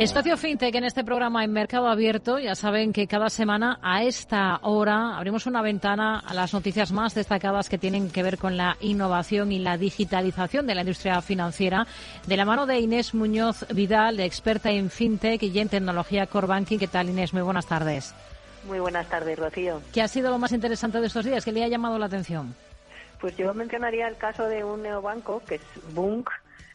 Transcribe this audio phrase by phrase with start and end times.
[0.00, 2.38] Espacio FinTech en este programa en Mercado Abierto.
[2.38, 7.14] Ya saben que cada semana a esta hora abrimos una ventana a las noticias más
[7.14, 11.86] destacadas que tienen que ver con la innovación y la digitalización de la industria financiera.
[12.26, 16.78] De la mano de Inés Muñoz Vidal, experta en FinTech y en tecnología Core Banking.
[16.78, 17.34] ¿Qué tal, Inés?
[17.34, 18.14] Muy buenas tardes.
[18.66, 19.82] Muy buenas tardes, Rocío.
[19.92, 21.44] ¿Qué ha sido lo más interesante de estos días?
[21.44, 22.54] ¿Qué le ha llamado la atención?
[23.20, 25.62] Pues yo mencionaría el caso de un neobanco, que es
[25.92, 26.30] Bunk,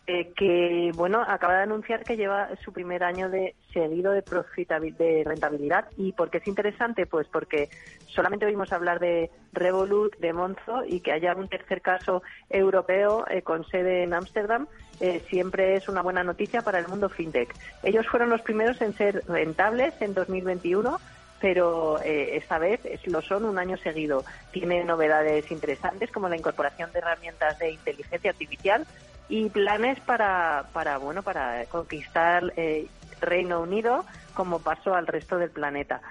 [0.07, 5.23] eh, que bueno acaba de anunciar que lleva su primer año de seguido de de
[5.25, 5.85] rentabilidad.
[5.97, 7.69] Y por qué es interesante pues porque
[8.05, 12.21] solamente oímos hablar de Revolut de Monzo y que haya un tercer caso
[12.51, 14.67] europeo eh, con sede en Ámsterdam
[14.99, 17.51] eh, siempre es una buena noticia para el mundo fintech.
[17.81, 20.99] Ellos fueron los primeros en ser rentables en 2021
[21.41, 24.23] pero esta vez lo son un año seguido.
[24.51, 28.87] Tiene novedades interesantes como la incorporación de herramientas de inteligencia artificial
[29.29, 32.87] y planes para, para bueno, para conquistar eh,
[33.21, 36.01] Reino Unido como paso al resto del planeta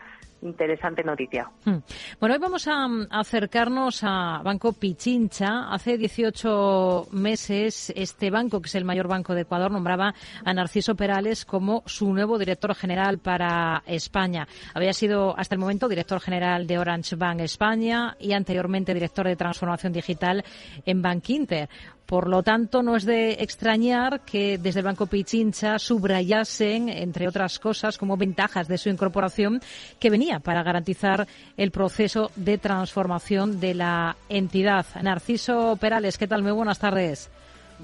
[0.44, 1.50] interesante noticia.
[1.64, 1.78] Hmm.
[2.20, 5.72] Bueno, hoy vamos a, acercarnos a Banco Pichincha.
[5.72, 10.94] Hace 18 meses este banco, que es el mayor banco de Ecuador, nombraba a Narciso
[10.94, 14.46] Perales como su nuevo director general para España.
[14.74, 19.36] Había sido hasta el momento director general de Orange Bank España y anteriormente director de
[19.36, 20.44] transformación digital
[20.84, 21.68] en Bank Inter.
[22.06, 27.58] Por lo tanto, no es de extrañar que desde el Banco Pichincha subrayasen, entre otras
[27.58, 29.60] cosas, como ventajas de su incorporación,
[29.98, 34.86] que venía para garantizar el proceso de transformación de la entidad.
[35.02, 36.42] Narciso Perales, ¿qué tal?
[36.42, 37.30] Muy buenas tardes.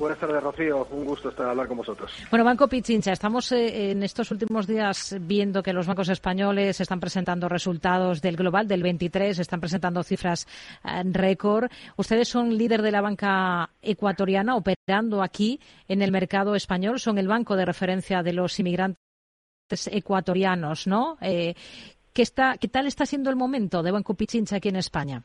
[0.00, 0.88] Buenas tardes, Rocío.
[0.92, 2.10] Un gusto estar a hablar con vosotros.
[2.30, 7.00] Bueno, Banco Pichincha, estamos eh, en estos últimos días viendo que los bancos españoles están
[7.00, 10.48] presentando resultados del global del 23, están presentando cifras
[10.82, 11.70] en récord.
[11.96, 17.28] Ustedes son líder de la banca ecuatoriana operando aquí en el mercado español, son el
[17.28, 18.96] banco de referencia de los inmigrantes
[19.92, 21.18] ecuatorianos, ¿no?
[21.20, 21.54] Eh,
[22.14, 25.22] ¿qué, está, ¿Qué tal está siendo el momento de Banco Pichincha aquí en España?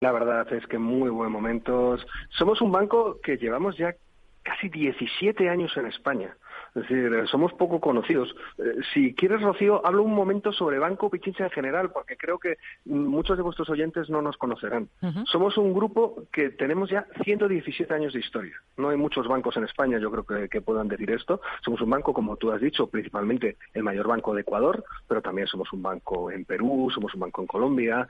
[0.00, 1.96] La verdad es que muy buen momento.
[2.30, 3.94] Somos un banco que llevamos ya
[4.42, 6.36] casi 17 años en España.
[6.74, 8.34] Es decir, eh, somos poco conocidos.
[8.58, 12.56] Eh, si quieres, Rocío, hablo un momento sobre Banco Pichincha en general, porque creo que
[12.84, 14.88] muchos de vuestros oyentes no nos conocerán.
[15.26, 18.54] Somos un grupo que tenemos ya 117 años de historia.
[18.76, 21.40] No hay muchos bancos en España, yo creo que, puedan decir esto.
[21.64, 25.46] Somos un banco, como tú has dicho, principalmente el mayor banco de Ecuador, pero también
[25.46, 28.08] somos un banco en Perú, somos un banco en Colombia,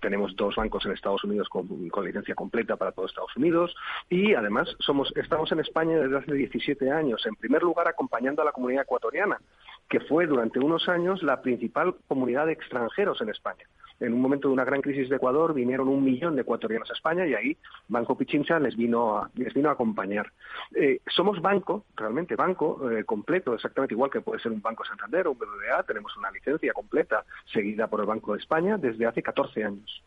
[0.00, 1.68] tenemos dos bancos en Estados Unidos con,
[2.02, 3.74] licencia completa para todos Estados Unidos
[4.08, 7.24] y además somos, estamos en España desde hace 17 años.
[7.26, 9.38] En primer lugar, acompañando a la comunidad ecuatoriana,
[9.86, 13.66] que fue durante unos años la principal comunidad de extranjeros en España.
[13.98, 16.94] En un momento de una gran crisis de Ecuador vinieron un millón de ecuatorianos a
[16.94, 17.56] España y ahí
[17.88, 20.32] Banco Pichincha les vino a, les vino a acompañar.
[20.74, 25.26] Eh, somos banco, realmente banco eh, completo, exactamente igual que puede ser un Banco Santander
[25.26, 25.82] o un BBVA.
[25.82, 30.02] Tenemos una licencia completa seguida por el Banco de España desde hace 14 años.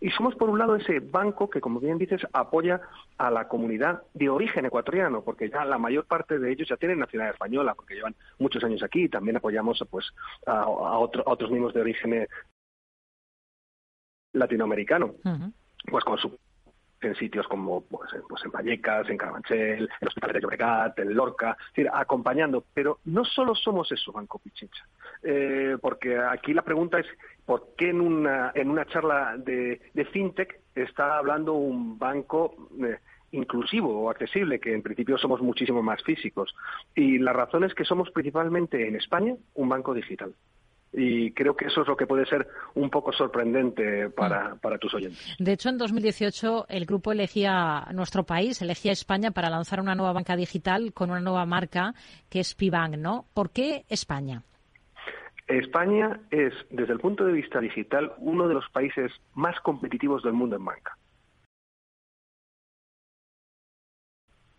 [0.00, 2.80] Y somos, por un lado, ese banco que, como bien dices, apoya
[3.18, 6.98] a la comunidad de origen ecuatoriano, porque ya la mayor parte de ellos ya tienen
[6.98, 9.04] nacionalidad española, porque llevan muchos años aquí.
[9.04, 10.06] y También apoyamos pues,
[10.46, 12.28] a, otros miembros de origen eh,
[14.32, 15.14] latinoamericano.
[15.90, 16.38] Pues con su
[17.04, 21.14] en sitios como pues, pues en Vallecas, en Carabanchel, en el Hospital de Llobregat, en
[21.14, 22.64] Lorca, es acompañando.
[22.72, 24.86] Pero no solo somos eso, Banco Pichincha,
[25.22, 27.06] eh, porque aquí la pregunta es
[27.44, 29.80] ¿por qué en una, en una charla de,
[30.12, 32.54] fintech está hablando un banco...
[32.82, 32.98] Eh,
[33.34, 36.54] inclusivo o accesible, que en principio somos muchísimo más físicos.
[36.94, 40.32] Y la razón es que somos principalmente en España un banco digital
[40.96, 44.94] y creo que eso es lo que puede ser un poco sorprendente para, para tus
[44.94, 45.36] oyentes.
[45.38, 50.12] De hecho, en 2018 el grupo elegía nuestro país, elegía España para lanzar una nueva
[50.12, 51.94] banca digital con una nueva marca
[52.28, 53.26] que es Pibank, ¿no?
[53.34, 54.42] ¿Por qué España?
[55.46, 60.32] España es, desde el punto de vista digital, uno de los países más competitivos del
[60.32, 60.96] mundo en banca.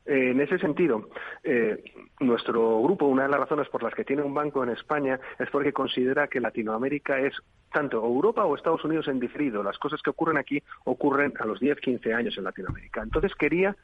[0.06, 1.10] En ese sentido,
[1.44, 1.84] eh,
[2.20, 5.50] nuestro grupo, una de las razones por las que tiene un banco en España es
[5.50, 7.34] porque considera que Latinoamérica es
[7.74, 9.64] tanto Europa o Estados Unidos en diferido.
[9.64, 13.02] Las cosas que ocurren aquí ocurren a los 10, 15 años en Latinoamérica.
[13.02, 13.76] Entonces quería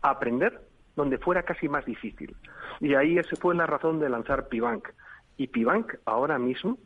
[0.00, 0.60] aprender
[0.96, 2.34] donde fuera casi más difícil.
[2.80, 4.88] Y ahí esa fue la razón de lanzar Pibank.
[5.36, 6.78] Y Pibank ahora mismo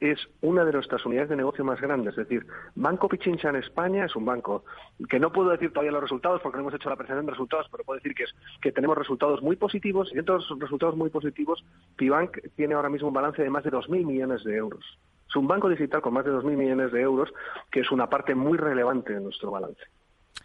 [0.00, 2.16] es una de nuestras unidades de negocio más grandes.
[2.16, 4.64] Es decir, Banco Pichincha en España es un banco
[5.08, 7.66] que no puedo decir todavía los resultados porque no hemos hecho la presentación de resultados,
[7.70, 10.96] pero puedo decir que, es, que tenemos resultados muy positivos y dentro de esos resultados
[10.96, 11.64] muy positivos,
[11.96, 14.84] Pibank tiene ahora mismo un balance de más de 2.000 millones de euros.
[15.28, 17.30] Es un banco digital con más de 2.000 millones de euros,
[17.70, 19.82] que es una parte muy relevante de nuestro balance.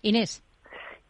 [0.01, 0.43] Inés.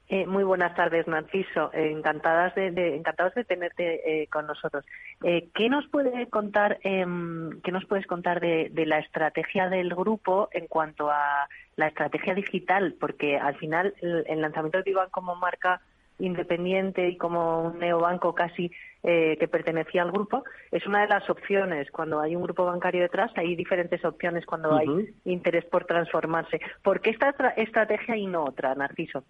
[0.10, 1.72] Eh, muy buenas tardes, Narciso.
[1.74, 4.86] encantadas de, encantados de tenerte eh, con nosotros.
[5.24, 10.50] Eh, ¿Qué nos puede contar, em, qué nos puedes contar de, la estrategia del grupo
[10.52, 11.48] en cuanto a
[11.78, 12.96] la estrategia digital?
[13.00, 15.80] Porque al final el, lanzamiento de Vivan como marca
[16.20, 18.72] independiente y como un neobanco casi
[19.02, 21.92] que pertenecía al grupo, es una de las opciones.
[21.92, 26.62] Cuando hay un grupo bancario detrás, hay diferentes opciones cuando hay interés por transformarse.
[26.82, 29.26] ¿Por qué esta estrategia y no otra, Narciso?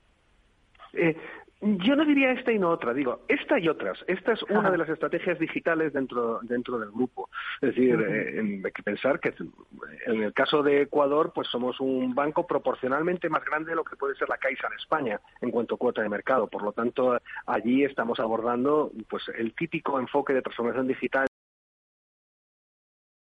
[0.94, 1.16] Eh,
[1.66, 4.04] yo no diría esta y no otra, digo, esta y otras.
[4.08, 7.30] Esta es una de las estrategias digitales dentro, dentro del grupo.
[7.62, 9.34] Es decir, eh, hay que pensar que
[10.08, 13.96] en el caso de Ecuador, pues somos un banco proporcionalmente más grande de lo que
[13.96, 16.48] puede ser la Caixa en España en cuanto a cuota de mercado.
[16.48, 21.28] Por lo tanto, allí estamos abordando pues el típico enfoque de transformación digital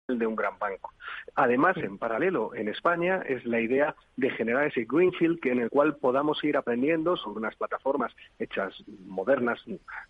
[0.07, 0.93] de un gran banco.
[1.35, 5.69] Además, en paralelo, en España es la idea de generar ese greenfield que en el
[5.69, 8.73] cual podamos ir aprendiendo sobre unas plataformas hechas
[9.05, 9.59] modernas.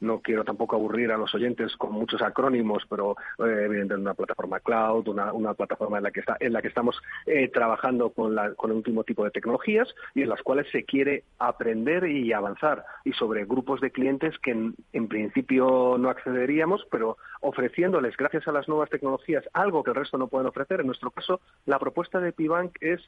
[0.01, 4.59] No quiero tampoco aburrir a los oyentes con muchos acrónimos, pero eh, evidentemente una plataforma
[4.59, 8.71] cloud, una, plataforma en la que está, en la que estamos eh, trabajando con, con
[8.71, 13.13] el último tipo de tecnologías y en las cuales se quiere aprender y avanzar y
[13.13, 18.89] sobre grupos de clientes que en principio no accederíamos, pero ofreciéndoles gracias a las nuevas
[18.89, 20.81] tecnologías algo que el resto no pueden ofrecer.
[20.81, 23.01] En nuestro caso, la propuesta de Pibank es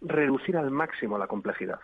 [0.00, 1.80] reducir al máximo la complejidad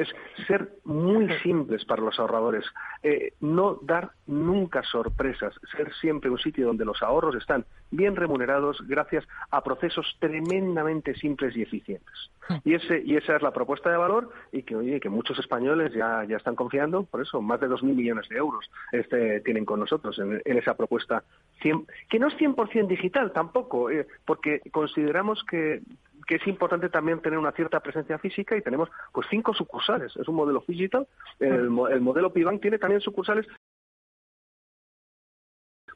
[0.00, 0.08] es
[0.46, 2.64] ser muy simples para los ahorradores,
[3.02, 8.78] eh, no dar nunca sorpresas, ser siempre un sitio donde los ahorros están bien remunerados
[8.86, 12.30] gracias a procesos tremendamente simples y eficientes.
[12.64, 15.92] Y, ese, y esa es la propuesta de valor y que, oye, que muchos españoles
[15.92, 19.78] ya, ya están confiando, por eso más de 2.000 millones de euros este, tienen con
[19.78, 21.22] nosotros en, esa propuesta,
[21.60, 25.82] que no es 100% digital tampoco, eh, porque consideramos que
[26.30, 30.14] que es importante también tener una cierta presencia física y tenemos pues cinco sucursales.
[30.14, 31.08] Es un modelo digital.
[31.40, 33.48] El, el modelo Pibank tiene también sucursales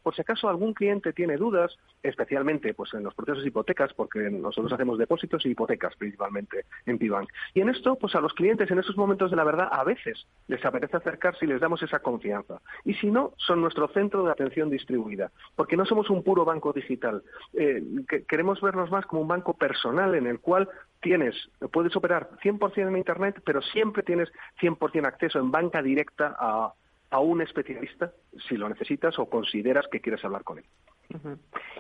[0.05, 4.31] por si acaso algún cliente tiene dudas, especialmente pues en los procesos de hipotecas, porque
[4.31, 7.31] nosotros hacemos depósitos y hipotecas principalmente en Pibank.
[7.55, 10.27] Y en esto, pues a los clientes en esos momentos de la verdad a veces
[10.47, 12.61] les apetece acercarse y les damos esa confianza.
[12.85, 16.75] Y si no, son nuestro centro de atención distribuida, porque no somos un puro banco
[16.75, 17.23] digital.
[17.55, 17.83] Eh,
[18.29, 20.69] queremos vernos más como un banco personal en el cual
[21.01, 21.35] tienes,
[21.73, 24.31] puedes operar 100% en Internet, pero siempre tienes
[24.61, 26.75] 100% acceso en banca directa a,
[27.15, 28.13] a un especialista
[28.49, 30.65] si lo necesitas o consideras que quieres hablar con él.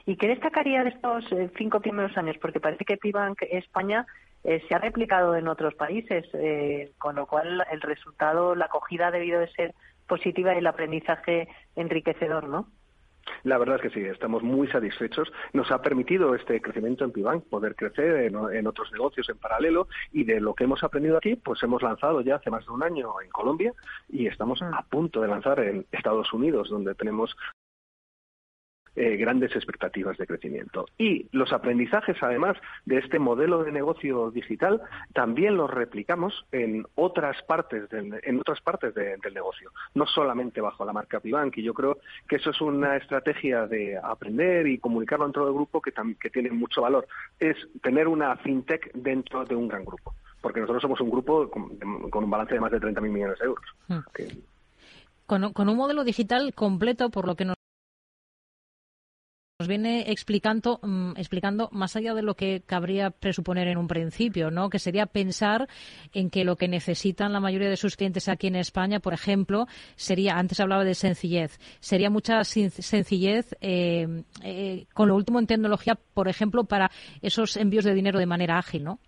[0.06, 2.36] ¿Y qué destacaría de estos eh, cinco primeros años?
[2.40, 4.06] Porque parece que Pibank España
[4.44, 9.08] eh, se ha replicado en otros países, eh, con lo cual el resultado, la acogida
[9.08, 9.74] ha debido de ser
[10.06, 12.68] positiva y el aprendizaje enriquecedor, ¿no?
[13.42, 15.32] La verdad es que sí, estamos muy satisfechos.
[15.52, 20.24] Nos ha permitido este crecimiento en Pibank poder crecer en, otros negocios en paralelo y
[20.24, 23.20] de lo que hemos aprendido aquí, pues hemos lanzado ya hace más de un año
[23.22, 23.72] en Colombia
[24.08, 24.74] y estamos mm.
[24.74, 27.36] a punto de lanzar en Estados Unidos, donde tenemos
[28.96, 30.86] eh, grandes expectativas de crecimiento.
[30.98, 32.56] Y los aprendizajes, además,
[32.86, 34.82] de este modelo de negocio digital,
[35.12, 40.84] también los replicamos en otras partes del, en otras partes del negocio, no solamente bajo
[40.84, 41.56] la marca Pibank.
[41.58, 41.98] Y yo creo
[42.28, 46.50] que eso es una estrategia de aprender y comunicarlo dentro del grupo que, que tiene
[46.50, 47.06] mucho valor.
[47.40, 50.14] Es tener una fintech dentro de un gran grupo
[50.44, 51.72] porque nosotros somos un grupo con,
[52.22, 53.64] un balance de más de 30.000 millones de euros.
[53.88, 54.00] Hmm.
[55.24, 57.56] Con, con, un modelo digital completo, por lo que nos
[59.64, 64.50] nos viene explicando, mm, explicando más allá de lo que cabría presuponer en un principio,
[64.50, 64.68] ¿no?
[64.68, 65.68] Que sería pensar
[66.12, 69.66] en que lo que necesitan la mayoría de sus clientes aquí en España, por ejemplo,
[69.96, 75.98] sería, antes hablaba de sencillez, sería mucha sencillez eh, eh, con lo último en tecnología,
[76.12, 76.90] por ejemplo, para
[77.22, 79.00] esos envíos de dinero de manera ágil, ¿no?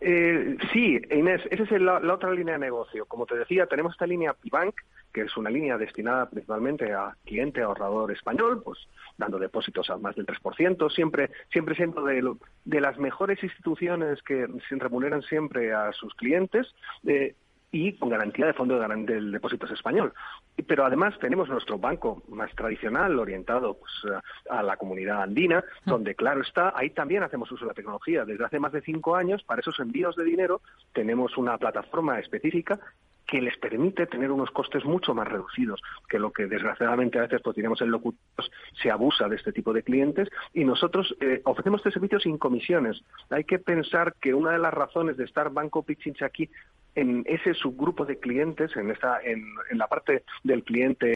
[0.00, 3.06] Eh, sí, Inés, esa es la, otra línea de negocio.
[3.06, 4.74] Como te decía, tenemos esta línea Pibank,
[5.12, 8.78] que es una línea destinada principalmente a cliente ahorrador español, pues
[9.16, 12.34] dando depósitos a más del 3%, siempre, siempre siendo de,
[12.64, 16.74] de las mejores instituciones que se remuneran siempre a sus clientes.
[17.06, 17.34] Eh,
[17.72, 20.12] y con garantía de fondo del depósitos español.
[20.66, 24.14] Pero además tenemos nuestro banco más tradicional, orientado pues,
[24.50, 25.80] a la comunidad andina, ah.
[25.86, 28.26] donde, claro está, ahí también hacemos uso de la tecnología.
[28.26, 30.60] Desde hace más de cinco años, para esos envíos de dinero,
[30.92, 32.78] tenemos una plataforma específica
[33.26, 37.40] que les permite tener unos costes mucho más reducidos que lo que desgraciadamente a veces
[37.42, 38.50] pues tenemos en locutos
[38.82, 43.02] se abusa de este tipo de clientes y nosotros eh, ofrecemos este servicio sin comisiones.
[43.30, 46.50] Hay que pensar que una de las razones de estar Banco Pichincha aquí
[46.94, 51.14] en ese subgrupo de clientes, en, esta, en, la parte del cliente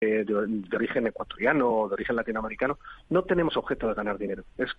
[0.00, 2.78] de, de, origen ecuatoriano o de origen latinoamericano,
[3.10, 4.44] no tenemos objeto de ganar dinero.
[4.58, 4.70] Es,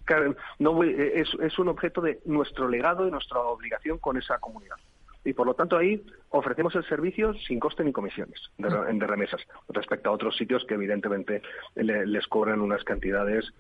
[0.59, 4.77] no, es, es un objeto de nuestro legado y nuestra obligación con esa comunidad.
[5.25, 9.41] Y por lo tanto ahí ofrecemos el servicio sin coste ni comisiones de, de remesas,
[9.69, 11.41] respecto a otros sitios que evidentemente
[11.75, 13.51] les cobran unas cantidades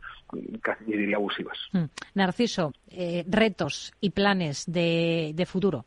[0.61, 1.57] casi diría abusivas.
[1.71, 1.85] Mm.
[2.15, 5.85] Narciso, eh, retos y planes de, futuro.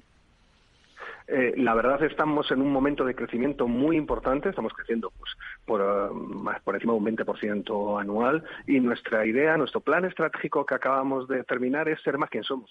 [1.27, 5.31] Eh, la verdad estamos en un momento de crecimiento muy importante, estamos creciendo pues,
[5.67, 10.65] por, uh, más por encima de un 20% anual y nuestra idea, nuestro plan estratégico
[10.65, 12.71] que acabamos de terminar es ser más quien somos.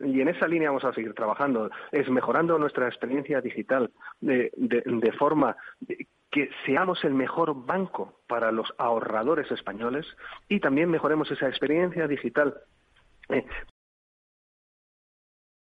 [0.00, 3.90] Y en esa línea vamos a seguir trabajando, es mejorando nuestra experiencia digital
[4.20, 4.50] de,
[5.18, 5.56] forma
[6.30, 10.06] que seamos el mejor banco para los ahorradores españoles
[10.48, 12.54] y también mejoremos esa experiencia digital.
[13.28, 13.44] Eh,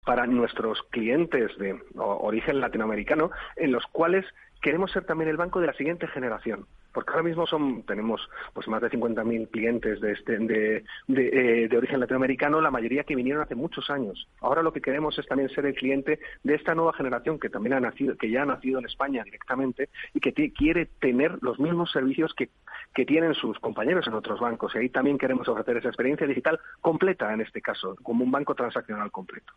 [0.09, 4.25] para nuestros clientes de origen latinoamericano, en los cuales
[4.59, 8.19] queremos ser también el banco de la siguiente generación porque ahora mismo son, tenemos
[8.53, 11.27] pues más de 50.000 clientes de, este, de, de,
[11.63, 14.27] eh, de, origen latinoamericano, la mayoría que vinieron hace muchos años.
[14.41, 17.73] Ahora lo que queremos es también ser el cliente de esta nueva generación que también
[17.73, 21.91] ha nacido, que ya ha nacido en España directamente y que quiere tener los mismos
[21.91, 22.49] servicios que,
[22.93, 24.73] que tienen sus compañeros en otros bancos.
[24.75, 28.55] Y ahí también queremos ofrecer esa experiencia digital completa en este caso, como un banco
[28.55, 29.53] transaccional completo.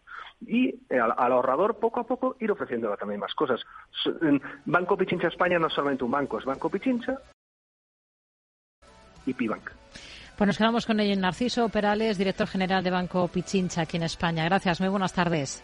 [0.46, 3.60] Y eh, al, ahorrador poco a poco ir ofreciendo también más cosas.
[4.64, 7.18] Banco Pichincha España no es solamente un banco, es Banco Pichincha
[9.26, 9.70] y Pibank.
[10.36, 11.14] Pues nos quedamos con ello.
[11.20, 14.44] Narciso Perales, director general de Banco Pichincha aquí en España.
[14.44, 15.62] Gracias, muy buenas tardes.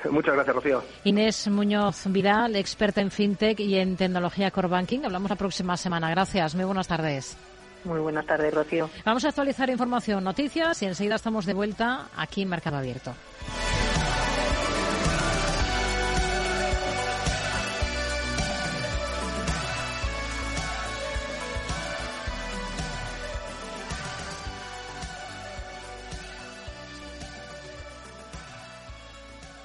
[0.10, 0.82] Muchas gracias, Rocío.
[1.04, 5.00] Inés Muñoz Vidal, experta en fintech y en tecnología core banking.
[5.04, 6.10] Hablamos la próxima semana.
[6.10, 7.36] Gracias, muy buenas tardes.
[7.84, 8.88] Muy buenas tardes, Rocío.
[9.04, 13.14] Vamos a actualizar información, noticias y enseguida estamos de vuelta aquí en Mercado Abierto.